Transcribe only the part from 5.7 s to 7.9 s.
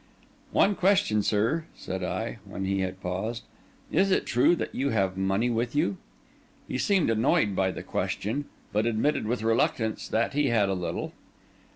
you?" He seemed annoyed by the